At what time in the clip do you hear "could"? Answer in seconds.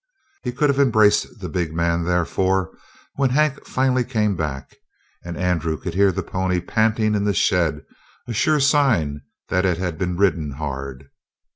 0.51-0.67, 5.77-5.93